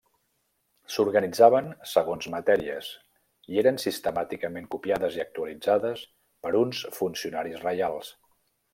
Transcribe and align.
S'organitzaven 0.93 1.67
segons 1.91 2.29
matèries 2.37 2.89
i 3.53 3.61
eren 3.65 3.79
sistemàticament 3.85 4.67
copiades 4.77 5.21
i 5.21 5.25
actualitzades 5.27 6.07
per 6.47 6.57
uns 6.65 6.85
funcionaris 7.01 7.65
reials. 7.71 8.15